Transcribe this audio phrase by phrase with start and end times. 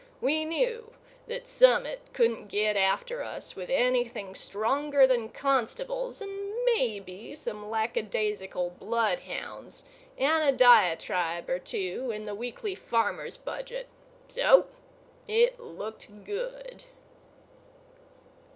[0.19, 0.93] We knew
[1.27, 8.71] that Summit couldn't get after us with anything stronger than constables and maybe some lackadaisical
[8.79, 9.83] bloodhounds
[10.17, 13.89] and a diatribe or two in the Weekly Farmers' Budget.
[14.27, 14.65] So,
[15.27, 16.85] it looked good.